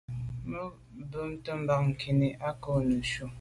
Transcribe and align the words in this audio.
Me 0.49 0.61
bumte 1.09 1.51
bag 1.51 1.59
ngankine 1.81 2.27
à 2.47 2.49
nke 2.53 2.59
ngon 2.69 2.83
neshu. 2.89 3.25